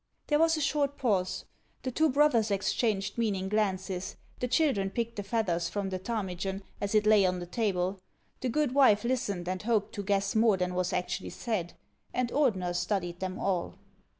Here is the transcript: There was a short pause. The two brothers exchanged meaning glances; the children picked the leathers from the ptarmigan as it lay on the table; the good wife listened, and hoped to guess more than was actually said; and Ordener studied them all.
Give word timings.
There 0.25 0.39
was 0.39 0.57
a 0.57 0.61
short 0.61 0.97
pause. 0.97 1.45
The 1.83 1.91
two 1.91 2.09
brothers 2.09 2.49
exchanged 2.49 3.19
meaning 3.19 3.49
glances; 3.49 4.15
the 4.39 4.47
children 4.47 4.89
picked 4.89 5.15
the 5.15 5.25
leathers 5.31 5.69
from 5.69 5.91
the 5.91 5.99
ptarmigan 5.99 6.63
as 6.81 6.95
it 6.95 7.05
lay 7.05 7.23
on 7.23 7.37
the 7.37 7.45
table; 7.45 7.99
the 8.39 8.49
good 8.49 8.71
wife 8.73 9.03
listened, 9.03 9.47
and 9.47 9.61
hoped 9.61 9.93
to 9.93 10.03
guess 10.03 10.33
more 10.35 10.57
than 10.57 10.73
was 10.73 10.91
actually 10.91 11.29
said; 11.29 11.73
and 12.15 12.31
Ordener 12.31 12.75
studied 12.75 13.19
them 13.19 13.37
all. 13.37 13.75